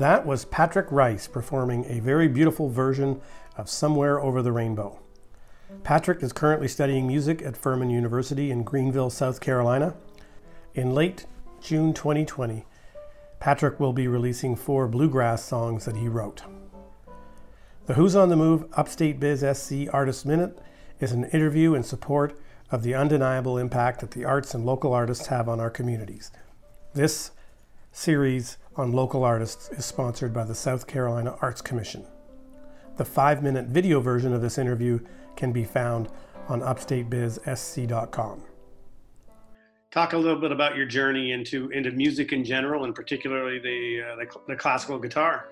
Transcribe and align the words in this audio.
That 0.00 0.24
was 0.24 0.46
Patrick 0.46 0.90
Rice 0.90 1.28
performing 1.28 1.84
a 1.84 2.00
very 2.00 2.26
beautiful 2.26 2.70
version 2.70 3.20
of 3.58 3.68
Somewhere 3.68 4.18
Over 4.18 4.40
the 4.40 4.50
Rainbow. 4.50 4.98
Patrick 5.84 6.22
is 6.22 6.32
currently 6.32 6.68
studying 6.68 7.06
music 7.06 7.42
at 7.42 7.54
Furman 7.54 7.90
University 7.90 8.50
in 8.50 8.62
Greenville, 8.62 9.10
South 9.10 9.42
Carolina. 9.42 9.92
In 10.74 10.94
late 10.94 11.26
June 11.60 11.92
2020, 11.92 12.64
Patrick 13.40 13.78
will 13.78 13.92
be 13.92 14.08
releasing 14.08 14.56
four 14.56 14.88
bluegrass 14.88 15.44
songs 15.44 15.84
that 15.84 15.96
he 15.96 16.08
wrote. 16.08 16.44
The 17.84 17.92
Who's 17.92 18.16
on 18.16 18.30
the 18.30 18.36
Move 18.36 18.64
Upstate 18.72 19.20
Biz 19.20 19.44
SC 19.52 19.92
Artist 19.92 20.24
Minute 20.24 20.58
is 20.98 21.12
an 21.12 21.24
interview 21.24 21.74
in 21.74 21.82
support 21.82 22.40
of 22.70 22.82
the 22.82 22.94
undeniable 22.94 23.58
impact 23.58 24.00
that 24.00 24.12
the 24.12 24.24
arts 24.24 24.54
and 24.54 24.64
local 24.64 24.94
artists 24.94 25.26
have 25.26 25.46
on 25.46 25.60
our 25.60 25.68
communities. 25.68 26.30
This 26.94 27.32
series 27.92 28.56
on 28.80 28.92
local 28.92 29.24
artists 29.24 29.68
is 29.68 29.84
sponsored 29.84 30.32
by 30.32 30.42
the 30.42 30.54
South 30.54 30.86
Carolina 30.86 31.36
Arts 31.42 31.60
Commission. 31.60 32.04
The 32.96 33.04
five 33.04 33.42
minute 33.42 33.66
video 33.66 34.00
version 34.00 34.32
of 34.32 34.42
this 34.42 34.58
interview 34.58 35.00
can 35.36 35.52
be 35.52 35.64
found 35.64 36.08
on 36.48 36.62
upstatebizsc.com. 36.62 38.42
Talk 39.90 40.12
a 40.12 40.18
little 40.18 40.40
bit 40.40 40.52
about 40.52 40.76
your 40.76 40.86
journey 40.86 41.32
into, 41.32 41.68
into 41.70 41.90
music 41.90 42.32
in 42.32 42.44
general, 42.44 42.84
and 42.84 42.94
particularly 42.94 43.58
the, 43.58 44.02
uh, 44.02 44.16
the, 44.16 44.26
the, 44.48 44.56
classical 44.56 44.98
guitar. 44.98 45.48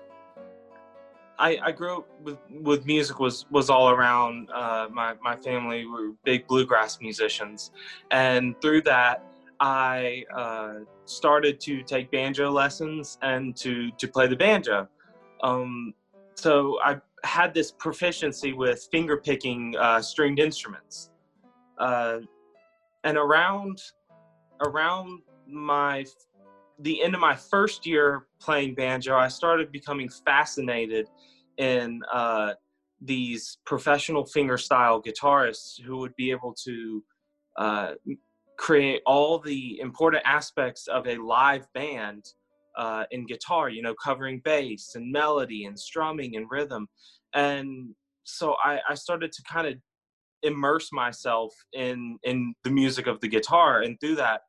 I, 1.37 1.57
I, 1.63 1.71
grew 1.71 1.97
up 1.97 2.07
with, 2.23 2.37
with 2.49 2.85
music 2.85 3.19
was, 3.19 3.45
was 3.51 3.69
all 3.69 3.89
around 3.89 4.49
uh, 4.51 4.87
my, 4.91 5.15
my 5.21 5.35
family 5.35 5.85
were 5.85 6.11
big 6.23 6.47
bluegrass 6.47 6.99
musicians. 7.01 7.71
And 8.11 8.59
through 8.61 8.83
that, 8.83 9.23
I 9.59 10.23
uh, 10.35 10.73
started 11.05 11.59
to 11.61 11.83
take 11.83 12.11
banjo 12.11 12.49
lessons 12.49 13.17
and 13.21 13.55
to, 13.57 13.91
to 13.91 14.07
play 14.07 14.27
the 14.27 14.35
banjo. 14.35 14.87
Um, 15.43 15.93
so 16.35 16.79
I 16.83 16.97
had 17.23 17.53
this 17.53 17.71
proficiency 17.71 18.53
with 18.53 18.87
finger 18.91 19.17
picking 19.17 19.75
uh, 19.77 20.01
stringed 20.01 20.39
instruments. 20.39 21.11
Uh, 21.77 22.19
and 23.03 23.17
around 23.17 23.81
around 24.61 25.21
my 25.47 26.05
the 26.79 27.01
end 27.01 27.13
of 27.13 27.21
my 27.21 27.35
first 27.35 27.85
year 27.85 28.27
playing 28.39 28.75
banjo, 28.75 29.15
I 29.15 29.27
started 29.27 29.71
becoming 29.71 30.09
fascinated 30.09 31.07
in 31.57 32.01
uh, 32.11 32.53
these 33.01 33.57
professional 33.65 34.23
fingerstyle 34.23 35.03
guitarists 35.03 35.81
who 35.81 35.97
would 35.97 36.15
be 36.15 36.31
able 36.31 36.53
to 36.65 37.03
uh, 37.57 37.91
create 38.59 39.01
all 39.05 39.39
the 39.39 39.79
important 39.79 40.21
aspects 40.25 40.87
of 40.87 41.07
a 41.07 41.15
live 41.15 41.65
band 41.73 42.25
uh, 42.77 43.05
in 43.11 43.25
guitar, 43.25 43.69
you 43.69 43.81
know, 43.81 43.95
covering 44.03 44.41
bass 44.43 44.91
and 44.95 45.11
melody 45.11 45.65
and 45.65 45.79
strumming 45.79 46.35
and 46.35 46.45
rhythm. 46.51 46.87
And 47.33 47.95
so 48.25 48.57
I, 48.63 48.79
I 48.87 48.95
started 48.95 49.31
to 49.31 49.43
kind 49.43 49.65
of 49.65 49.75
immerse 50.43 50.91
myself 50.91 51.53
in 51.73 52.17
in 52.23 52.53
the 52.63 52.69
music 52.69 53.07
of 53.07 53.19
the 53.21 53.27
guitar, 53.27 53.81
and 53.81 53.97
through 53.99 54.15
that, 54.15 54.41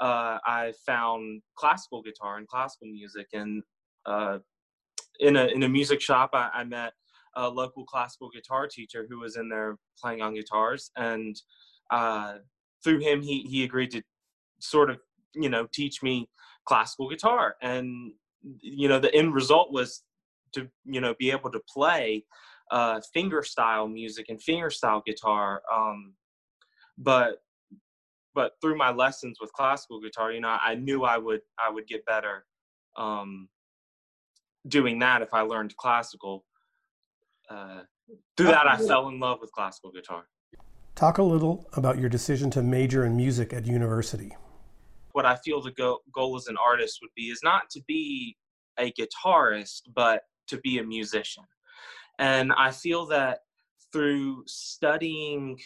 uh, 0.00 0.38
I 0.46 0.72
found 0.86 1.42
classical 1.56 2.02
guitar 2.02 2.38
and 2.38 2.46
classical 2.46 2.88
music. 2.88 3.26
And 3.32 3.62
uh, 4.06 4.38
in 5.18 5.36
a 5.36 5.46
in 5.46 5.64
a 5.64 5.68
music 5.68 6.00
shop, 6.00 6.30
I, 6.32 6.48
I, 6.54 6.64
met 6.64 6.92
a 7.36 7.48
local 7.48 7.84
classical 7.84 8.30
guitar 8.30 8.68
teacher 8.68 9.06
who 9.08 9.18
was 9.18 9.36
in 9.36 9.48
there 9.48 9.76
playing 10.00 10.22
on 10.22 10.34
guitars, 10.34 10.90
and 10.96 11.36
uh, 11.90 12.34
through 12.82 13.00
him, 13.00 13.22
he 13.22 13.42
he 13.42 13.64
agreed 13.64 13.90
to 13.92 14.02
sort 14.60 14.90
of 14.90 14.98
you 15.34 15.48
know 15.48 15.66
teach 15.72 16.02
me 16.02 16.28
classical 16.64 17.08
guitar. 17.08 17.56
And 17.62 18.12
you 18.60 18.88
know 18.88 18.98
the 18.98 19.14
end 19.14 19.34
result 19.34 19.72
was 19.72 20.02
to 20.52 20.68
you 20.84 21.00
know 21.00 21.14
be 21.18 21.30
able 21.30 21.50
to 21.50 21.60
play 21.72 22.24
uh, 22.70 23.00
finger 23.12 23.42
style 23.42 23.88
music 23.88 24.26
and 24.28 24.42
finger 24.42 24.70
style 24.70 25.02
guitar 25.06 25.62
um, 25.74 26.14
but 26.96 27.38
but 28.34 28.52
through 28.60 28.76
my 28.76 28.90
lessons 28.90 29.38
with 29.40 29.52
classical 29.52 30.00
guitar 30.00 30.32
you 30.32 30.40
know 30.40 30.56
i 30.62 30.74
knew 30.74 31.04
i 31.04 31.16
would 31.16 31.40
i 31.58 31.70
would 31.70 31.86
get 31.86 32.04
better 32.06 32.44
um, 32.96 33.48
doing 34.68 34.98
that 34.98 35.22
if 35.22 35.32
i 35.32 35.40
learned 35.40 35.76
classical 35.76 36.44
uh, 37.50 37.80
through 38.36 38.46
that 38.46 38.68
i 38.68 38.76
fell 38.76 39.08
in 39.08 39.18
love 39.18 39.38
with 39.40 39.50
classical 39.52 39.90
guitar 39.90 40.24
talk 40.98 41.18
a 41.18 41.22
little 41.22 41.68
about 41.74 41.98
your 41.98 42.08
decision 42.08 42.50
to 42.50 42.62
major 42.62 43.04
in 43.06 43.16
music 43.16 43.52
at 43.52 43.66
university 43.66 44.36
what 45.18 45.26
I 45.26 45.34
feel 45.34 45.60
the 45.60 45.72
go- 45.72 45.98
goal 46.14 46.36
as 46.36 46.46
an 46.46 46.56
artist 46.64 47.00
would 47.02 47.10
be 47.16 47.24
is 47.24 47.40
not 47.42 47.68
to 47.70 47.82
be 47.88 48.36
a 48.78 48.92
guitarist, 48.92 49.82
but 49.92 50.22
to 50.46 50.58
be 50.58 50.78
a 50.78 50.84
musician. 50.84 51.42
And 52.20 52.52
I 52.52 52.70
feel 52.70 53.04
that 53.06 53.40
through 53.92 54.44
studying 54.46 55.58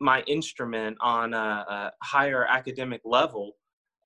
my 0.00 0.22
instrument 0.22 0.96
on 1.00 1.32
a, 1.32 1.64
a 1.68 1.92
higher 2.02 2.44
academic 2.44 3.02
level 3.04 3.52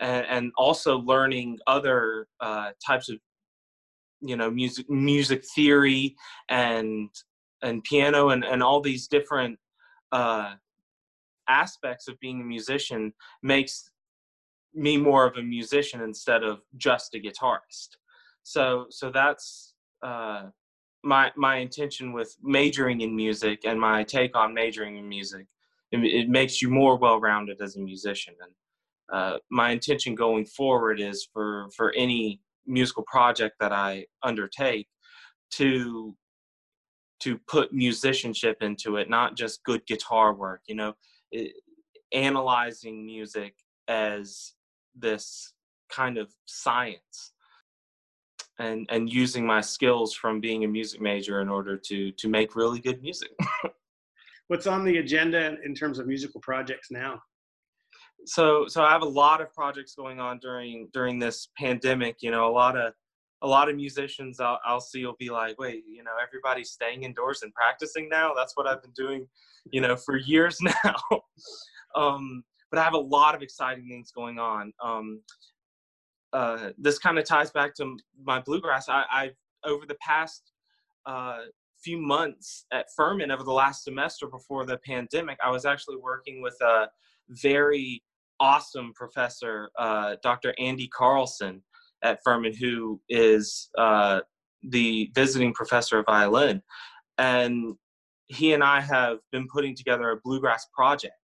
and, 0.00 0.26
and 0.26 0.52
also 0.58 0.98
learning 0.98 1.58
other 1.66 2.28
uh, 2.40 2.72
types 2.86 3.08
of 3.08 3.16
you 4.20 4.36
know 4.36 4.50
music 4.50 4.90
music 4.90 5.42
theory 5.54 6.16
and 6.50 7.08
and 7.62 7.82
piano 7.84 8.30
and, 8.30 8.44
and 8.44 8.62
all 8.62 8.82
these 8.82 9.08
different 9.08 9.58
uh, 10.12 10.54
aspects 11.48 12.08
of 12.08 12.18
being 12.20 12.40
a 12.40 12.44
musician 12.44 13.12
makes 13.42 13.90
me 14.74 14.96
more 14.96 15.26
of 15.26 15.36
a 15.36 15.42
musician 15.42 16.00
instead 16.02 16.42
of 16.42 16.60
just 16.76 17.14
a 17.14 17.18
guitarist. 17.18 17.96
So 18.42 18.86
so 18.90 19.10
that's 19.10 19.74
uh, 20.02 20.44
my 21.02 21.32
my 21.36 21.56
intention 21.56 22.12
with 22.12 22.36
majoring 22.42 23.00
in 23.00 23.14
music 23.14 23.60
and 23.64 23.80
my 23.80 24.04
take 24.04 24.36
on 24.36 24.54
majoring 24.54 24.96
in 24.98 25.08
music. 25.08 25.46
It, 25.92 25.98
it 25.98 26.28
makes 26.28 26.60
you 26.60 26.68
more 26.68 26.96
well 26.98 27.20
rounded 27.20 27.60
as 27.60 27.76
a 27.76 27.80
musician, 27.80 28.34
and 28.40 28.52
uh, 29.12 29.38
my 29.50 29.70
intention 29.70 30.14
going 30.14 30.44
forward 30.44 31.00
is 31.00 31.28
for 31.32 31.68
for 31.76 31.92
any 31.92 32.40
musical 32.66 33.04
project 33.04 33.56
that 33.60 33.72
I 33.72 34.06
undertake 34.22 34.88
to 35.52 36.16
to 37.26 37.36
put 37.48 37.72
musicianship 37.72 38.58
into 38.62 38.98
it, 38.98 39.10
not 39.10 39.36
just 39.36 39.64
good 39.64 39.84
guitar 39.86 40.32
work. 40.32 40.60
You 40.68 40.76
know, 40.76 40.94
it, 41.32 41.54
analyzing 42.12 43.04
music 43.04 43.56
as 43.88 44.52
this 44.94 45.54
kind 45.90 46.18
of 46.18 46.32
science 46.46 47.32
and 48.60 48.86
and 48.90 49.12
using 49.12 49.44
my 49.44 49.60
skills 49.60 50.14
from 50.14 50.40
being 50.40 50.62
a 50.64 50.68
music 50.68 51.00
major 51.00 51.40
in 51.40 51.48
order 51.48 51.76
to 51.76 52.12
to 52.12 52.28
make 52.28 52.54
really 52.54 52.80
good 52.80 53.02
music 53.02 53.30
what's 54.48 54.66
on 54.66 54.84
the 54.84 54.98
agenda 54.98 55.56
in 55.64 55.74
terms 55.74 55.98
of 55.98 56.06
musical 56.06 56.40
projects 56.40 56.90
now 56.90 57.20
so 58.24 58.66
so 58.66 58.82
i 58.82 58.90
have 58.90 59.02
a 59.02 59.14
lot 59.22 59.40
of 59.40 59.52
projects 59.52 59.94
going 59.94 60.18
on 60.18 60.38
during 60.38 60.88
during 60.92 61.18
this 61.18 61.48
pandemic 61.58 62.16
you 62.20 62.30
know 62.30 62.48
a 62.48 62.54
lot 62.62 62.76
of 62.76 62.94
a 63.42 63.46
lot 63.46 63.68
of 63.68 63.76
musicians 63.76 64.40
I'll, 64.40 64.58
I'll 64.64 64.80
see 64.80 65.04
will 65.04 65.16
be 65.18 65.30
like 65.30 65.58
wait 65.58 65.84
you 65.88 66.02
know 66.02 66.12
everybody's 66.22 66.70
staying 66.70 67.02
indoors 67.02 67.42
and 67.42 67.52
practicing 67.52 68.08
now 68.08 68.32
that's 68.34 68.56
what 68.56 68.66
i've 68.66 68.82
been 68.82 68.92
doing 68.96 69.26
you 69.70 69.80
know 69.80 69.96
for 69.96 70.16
years 70.16 70.58
now 70.62 70.96
um 71.94 72.42
but 72.70 72.80
I 72.80 72.84
have 72.84 72.94
a 72.94 72.98
lot 72.98 73.34
of 73.34 73.42
exciting 73.42 73.88
things 73.88 74.10
going 74.10 74.38
on. 74.38 74.72
Um, 74.82 75.20
uh, 76.32 76.70
this 76.78 76.98
kind 76.98 77.18
of 77.18 77.24
ties 77.24 77.50
back 77.50 77.74
to 77.76 77.96
my 78.22 78.40
bluegrass. 78.40 78.88
I, 78.88 79.04
I've 79.10 79.36
over 79.64 79.86
the 79.86 79.96
past 80.06 80.52
uh, 81.06 81.38
few 81.82 81.98
months 81.98 82.66
at 82.72 82.86
Furman 82.96 83.30
over 83.30 83.42
the 83.42 83.52
last 83.52 83.84
semester 83.84 84.26
before 84.26 84.66
the 84.66 84.78
pandemic, 84.78 85.38
I 85.42 85.50
was 85.50 85.64
actually 85.64 85.96
working 85.96 86.42
with 86.42 86.56
a 86.60 86.88
very 87.30 88.02
awesome 88.40 88.92
professor, 88.94 89.70
uh, 89.78 90.16
Dr. 90.22 90.54
Andy 90.58 90.88
Carlson 90.88 91.62
at 92.02 92.18
Furman, 92.24 92.54
who 92.54 93.00
is 93.08 93.68
uh, 93.78 94.20
the 94.62 95.10
visiting 95.14 95.52
professor 95.52 95.98
of 95.98 96.06
violin. 96.06 96.62
And 97.18 97.74
he 98.28 98.52
and 98.52 98.62
I 98.62 98.80
have 98.80 99.18
been 99.32 99.46
putting 99.52 99.74
together 99.74 100.10
a 100.10 100.20
bluegrass 100.22 100.66
project 100.74 101.14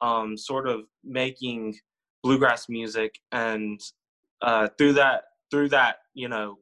um, 0.00 0.36
sort 0.36 0.68
of 0.68 0.82
making 1.04 1.74
bluegrass 2.22 2.68
music 2.68 3.14
and 3.32 3.80
uh, 4.42 4.68
through 4.76 4.92
that 4.94 5.22
through 5.50 5.68
that 5.68 5.96
you 6.14 6.28
know 6.28 6.56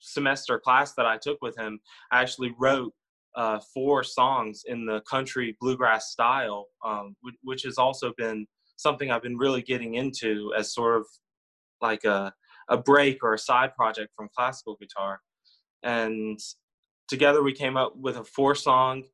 semester 0.00 0.58
class 0.58 0.94
that 0.94 1.06
I 1.06 1.16
took 1.16 1.38
with 1.40 1.56
him, 1.56 1.80
I 2.12 2.20
actually 2.20 2.54
wrote 2.58 2.92
uh, 3.34 3.60
four 3.74 4.02
songs 4.02 4.62
in 4.66 4.86
the 4.86 5.00
country 5.02 5.56
bluegrass 5.60 6.10
style, 6.10 6.66
um, 6.84 7.16
which 7.42 7.62
has 7.62 7.78
also 7.78 8.12
been 8.16 8.46
something 8.76 9.10
I've 9.10 9.22
been 9.22 9.38
really 9.38 9.62
getting 9.62 9.94
into 9.94 10.52
as 10.56 10.74
sort 10.74 10.98
of 10.98 11.06
like 11.80 12.04
a 12.04 12.32
a 12.68 12.76
break 12.76 13.22
or 13.22 13.34
a 13.34 13.38
side 13.38 13.74
project 13.74 14.12
from 14.16 14.28
classical 14.36 14.76
guitar. 14.80 15.20
And 15.82 16.38
together 17.08 17.42
we 17.42 17.52
came 17.52 17.76
up 17.76 17.94
with 17.96 18.16
a 18.16 18.24
four 18.24 18.54
song 18.54 19.04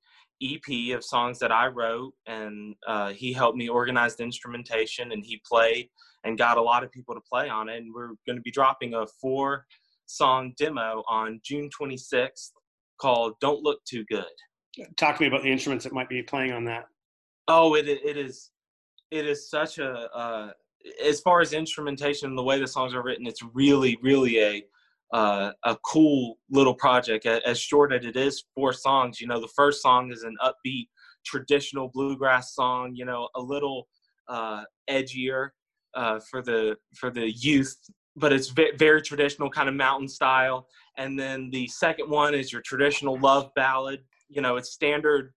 EP 0.43 0.95
of 0.95 1.05
songs 1.05 1.39
that 1.39 1.53
I 1.53 1.69
wrote, 1.69 2.15
and 2.27 2.75
uh, 2.87 3.13
he 3.13 3.33
helped 3.33 3.57
me 3.57 3.69
organize 3.69 4.17
the 4.17 4.25
instrumentation, 4.25 5.13
and 5.13 5.25
he 5.25 5.41
played 5.49 5.89
and 6.25 6.39
got 6.39 6.59
a 6.59 6.63
lot 6.63 6.83
of 6.83 6.91
people 6.91 7.15
to 7.15 7.21
play 7.21 7.49
on 7.49 7.69
it. 7.69 7.77
And 7.77 7.93
we're 7.95 8.09
going 8.27 8.37
to 8.37 8.43
be 8.43 8.51
dropping 8.51 8.95
a 8.95 9.07
four 9.21 9.67
song 10.07 10.53
demo 10.59 11.03
on 11.09 11.41
June 11.45 11.71
26th 11.81 12.51
called 13.01 13.35
"Don't 13.41 13.63
Look 13.63 13.85
Too 13.85 14.05
Good." 14.07 14.25
Talk 14.97 15.17
to 15.17 15.23
me 15.23 15.29
about 15.29 15.43
the 15.43 15.53
instruments 15.53 15.85
that 15.85 15.93
might 15.93 16.09
be 16.09 16.23
playing 16.23 16.53
on 16.53 16.65
that. 16.65 16.87
Oh, 17.47 17.75
it 17.75 17.87
it 17.87 18.17
is 18.17 18.51
it 19.11 19.27
is 19.27 19.49
such 19.49 19.79
a 19.79 20.09
uh, 20.15 20.51
as 21.05 21.21
far 21.21 21.41
as 21.41 21.53
instrumentation 21.53 22.29
and 22.29 22.39
the 22.39 22.43
way 22.43 22.59
the 22.59 22.67
songs 22.67 22.95
are 22.95 23.03
written, 23.03 23.27
it's 23.27 23.43
really 23.55 23.99
really 24.03 24.41
a 24.41 24.65
uh, 25.13 25.53
a 25.65 25.77
cool 25.85 26.39
little 26.51 26.75
project. 26.75 27.27
As 27.27 27.59
short 27.59 27.93
as 27.93 28.05
it 28.05 28.17
is, 28.17 28.45
four 28.55 28.73
songs. 28.73 29.21
You 29.21 29.27
know, 29.27 29.41
the 29.41 29.49
first 29.49 29.83
song 29.83 30.11
is 30.11 30.23
an 30.23 30.37
upbeat 30.43 30.89
traditional 31.25 31.89
bluegrass 31.89 32.55
song. 32.55 32.95
You 32.95 33.05
know, 33.05 33.29
a 33.35 33.41
little 33.41 33.89
uh, 34.29 34.65
edgier 34.91 35.51
uh, 35.95 36.21
for 36.31 36.43
the 36.43 36.77
for 36.95 37.11
the 37.11 37.31
youth, 37.31 37.77
but 38.17 38.33
it's 38.33 38.49
very, 38.49 38.77
very 38.77 39.03
traditional 39.03 39.51
kind 39.51 39.69
of 39.69 39.75
mountain 39.75 40.09
style. 40.09 40.67
And 40.97 41.19
then 41.19 41.51
the 41.51 41.67
second 41.69 42.11
one 42.11 42.35
is 42.35 42.53
your 42.53 42.63
traditional 42.63 43.19
love 43.19 43.51
ballad. 43.55 44.01
You 44.29 44.41
know, 44.43 44.57
it's 44.57 44.73
standard 44.73 45.33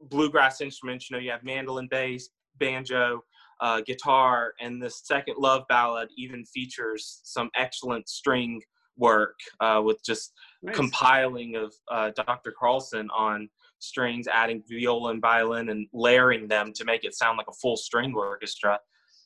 bluegrass 0.00 0.60
instruments. 0.60 1.10
You 1.10 1.16
know, 1.16 1.22
you 1.22 1.30
have 1.30 1.44
mandolin, 1.44 1.88
bass, 1.90 2.28
banjo, 2.58 3.22
uh, 3.60 3.80
guitar, 3.80 4.52
and 4.60 4.82
the 4.82 4.90
second 4.90 5.36
love 5.38 5.64
ballad 5.68 6.08
even 6.16 6.44
features 6.44 7.20
some 7.24 7.50
excellent 7.54 8.08
string 8.08 8.60
work 8.96 9.38
uh, 9.60 9.80
with 9.84 10.02
just 10.04 10.32
nice. 10.62 10.74
compiling 10.76 11.56
of 11.56 11.74
uh, 11.90 12.10
Dr. 12.16 12.52
Carlson 12.58 13.08
on 13.10 13.48
strings, 13.78 14.26
adding 14.26 14.62
viola 14.68 15.10
and 15.10 15.20
violin, 15.20 15.68
and 15.68 15.86
layering 15.92 16.48
them 16.48 16.72
to 16.74 16.84
make 16.84 17.04
it 17.04 17.14
sound 17.14 17.36
like 17.36 17.48
a 17.48 17.54
full 17.54 17.76
string 17.76 18.14
orchestra. 18.14 18.78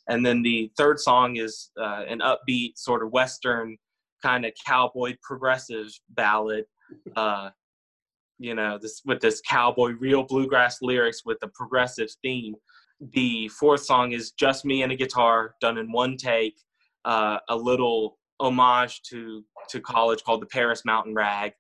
And 0.09 0.27
then 0.27 0.43
the 0.43 0.71
third 0.77 0.99
song 0.99 1.37
is 1.37 1.71
uh, 1.81 2.05
an 2.09 2.21
upbeat, 2.21 2.73
sort 2.77 3.03
of 3.03 3.13
Western 3.13 3.77
kind 4.23 4.45
of 4.45 4.53
cowboy 4.67 5.17
progressive 5.23 5.89
ballad. 6.11 6.65
Uh, 7.17 7.51
you 8.39 8.55
know, 8.55 8.79
this 8.81 9.03
with 9.05 9.21
this 9.21 9.41
cowboy 9.47 9.91
real 9.93 10.25
bluegrass 10.25 10.79
lyrics 10.83 11.25
with 11.25 11.39
a 11.43 11.49
progressive 11.49 12.09
theme. 12.23 12.55
The 13.01 13.49
fourth 13.49 13.83
song 13.83 14.13
is 14.13 14.33
just 14.33 14.65
me 14.65 14.83
and 14.83 14.93
a 14.93 14.97
guitar 14.97 15.55
done 15.61 15.79
in 15.79 15.91
one 15.91 16.17
take. 16.17 16.57
Uh, 17.07 17.39
a 17.49 17.57
little 17.57 18.19
homage 18.41 19.01
to 19.03 19.43
to 19.71 19.81
college 19.81 20.23
called 20.23 20.43
the 20.43 20.47
Paris 20.47 20.85
Mountain 20.85 21.15
Rag. 21.15 21.53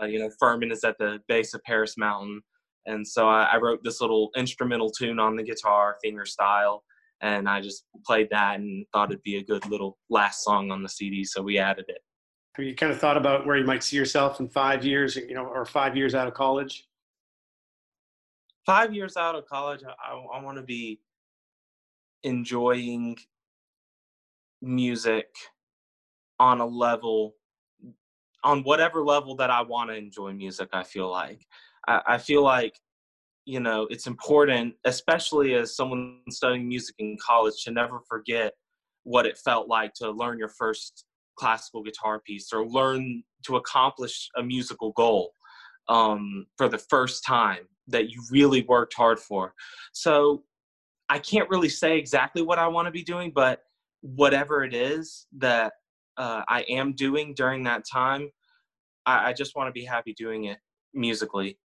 Uh, 0.00 0.06
you 0.06 0.18
know, 0.18 0.30
Furman 0.38 0.70
is 0.70 0.84
at 0.84 0.98
the 0.98 1.20
base 1.28 1.54
of 1.54 1.62
Paris 1.64 1.96
Mountain, 1.96 2.42
and 2.86 3.06
so 3.06 3.28
I, 3.28 3.44
I, 3.52 3.56
wrote 3.56 3.80
this 3.82 4.00
little 4.00 4.30
instrumental 4.36 4.90
tune 4.90 5.18
on 5.18 5.36
the 5.36 5.42
guitar, 5.42 5.96
finger 6.02 6.26
style, 6.26 6.84
and 7.20 7.48
I 7.48 7.60
just 7.60 7.84
played 8.04 8.28
that 8.30 8.60
and 8.60 8.84
thought 8.92 9.10
it'd 9.10 9.22
be 9.22 9.36
a 9.36 9.44
good 9.44 9.68
little 9.68 9.98
last 10.10 10.44
song 10.44 10.70
on 10.70 10.82
the 10.82 10.88
CD, 10.88 11.24
so 11.24 11.42
we 11.42 11.58
added 11.58 11.86
it. 11.88 11.98
Have 12.56 12.66
you 12.66 12.74
kind 12.74 12.92
of 12.92 13.00
thought 13.00 13.16
about 13.16 13.46
where 13.46 13.56
you 13.56 13.64
might 13.64 13.82
see 13.82 13.96
yourself 13.96 14.38
in 14.40 14.48
five 14.48 14.84
years, 14.84 15.16
you 15.16 15.34
know, 15.34 15.44
or 15.44 15.64
five 15.64 15.96
years 15.96 16.14
out 16.14 16.28
of 16.28 16.34
college? 16.34 16.86
Five 18.66 18.94
years 18.94 19.16
out 19.16 19.34
of 19.34 19.46
college, 19.46 19.82
I, 19.84 20.14
I 20.14 20.42
want 20.42 20.56
to 20.56 20.62
be 20.62 21.00
enjoying 22.22 23.16
music 24.62 25.28
on 26.40 26.60
a 26.60 26.66
level 26.66 27.34
on 28.42 28.62
whatever 28.62 29.02
level 29.02 29.34
that 29.36 29.50
I 29.50 29.62
want 29.62 29.90
to 29.90 29.96
enjoy 29.96 30.32
music, 30.32 30.68
I 30.72 30.82
feel 30.82 31.10
like. 31.10 31.46
I, 31.88 32.00
I, 32.06 32.18
feel 32.18 32.42
like, 32.42 32.78
you 33.46 33.58
know, 33.58 33.86
it's 33.88 34.06
important, 34.06 34.74
especially 34.84 35.54
as 35.54 35.74
someone 35.74 36.20
studying 36.28 36.68
music 36.68 36.94
in 36.98 37.16
college, 37.24 37.64
to 37.64 37.70
never 37.70 38.00
forget 38.06 38.52
what 39.04 39.24
it 39.24 39.38
felt 39.38 39.66
like 39.66 39.94
to 39.94 40.10
learn 40.10 40.38
your 40.38 40.50
first 40.50 41.06
classical 41.38 41.82
guitar 41.82 42.20
piece 42.20 42.52
or 42.52 42.66
learn 42.66 43.22
to 43.46 43.56
accomplish 43.56 44.28
a 44.36 44.42
musical 44.42 44.92
goal 44.92 45.32
um, 45.88 46.46
for 46.56 46.68
the 46.68 46.78
first 46.78 47.24
time 47.24 47.68
that 47.88 48.10
you 48.10 48.22
really 48.30 48.62
worked 48.62 48.94
hard 48.94 49.18
for. 49.18 49.54
So 49.92 50.44
I 51.08 51.18
can't 51.18 51.50
really 51.50 51.68
say 51.68 51.98
exactly 51.98 52.42
what 52.42 52.58
I 52.58 52.66
want 52.68 52.86
to 52.86 52.92
be 52.92 53.02
doing, 53.02 53.32
but 53.34 53.60
whatever 54.00 54.64
it 54.64 54.74
is 54.74 55.26
that 55.38 55.72
uh, 56.16 56.42
I 56.48 56.62
am 56.62 56.94
doing 56.94 57.34
during 57.34 57.64
that 57.64 57.84
time, 57.90 58.30
I, 59.06 59.30
I 59.30 59.32
just 59.32 59.54
want 59.56 59.68
to 59.68 59.72
be 59.72 59.84
happy 59.84 60.14
doing 60.14 60.44
it 60.44 60.58
musically. 60.94 61.58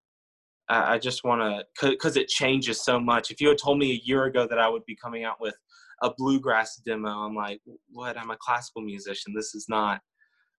I, 0.67 0.95
I 0.95 0.97
just 0.97 1.23
want 1.23 1.41
to, 1.41 1.89
because 1.89 2.17
it 2.17 2.27
changes 2.27 2.83
so 2.83 2.99
much. 2.99 3.31
If 3.31 3.39
you 3.39 3.49
had 3.49 3.57
told 3.57 3.77
me 3.77 3.91
a 3.91 4.01
year 4.03 4.25
ago 4.25 4.47
that 4.47 4.59
I 4.59 4.67
would 4.67 4.85
be 4.85 4.95
coming 4.95 5.23
out 5.23 5.39
with 5.39 5.55
a 6.01 6.11
bluegrass 6.17 6.81
demo, 6.85 7.09
I'm 7.09 7.35
like, 7.35 7.61
what? 7.91 8.17
I'm 8.17 8.31
a 8.31 8.37
classical 8.37 8.81
musician. 8.81 9.33
This 9.35 9.55
is 9.55 9.67
not. 9.69 10.01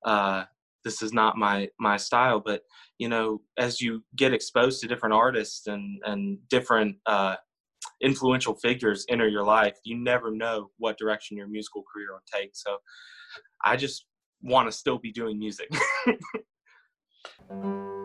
Uh, 0.04 0.44
this 0.84 1.02
is 1.02 1.12
not 1.12 1.36
my 1.36 1.68
my 1.78 1.96
style 1.96 2.40
but 2.44 2.62
you 2.98 3.08
know 3.08 3.40
as 3.58 3.80
you 3.80 4.02
get 4.16 4.32
exposed 4.32 4.80
to 4.80 4.88
different 4.88 5.14
artists 5.14 5.66
and 5.66 6.00
and 6.04 6.38
different 6.48 6.96
uh, 7.06 7.36
influential 8.02 8.54
figures 8.54 9.04
enter 9.08 9.28
your 9.28 9.44
life 9.44 9.76
you 9.84 9.96
never 9.96 10.30
know 10.30 10.70
what 10.78 10.98
direction 10.98 11.36
your 11.36 11.48
musical 11.48 11.82
career 11.92 12.12
will 12.12 12.20
take 12.32 12.50
so 12.54 12.76
I 13.64 13.76
just 13.76 14.06
want 14.42 14.70
to 14.70 14.72
still 14.76 14.98
be 14.98 15.12
doing 15.12 15.38
music. 15.38 15.70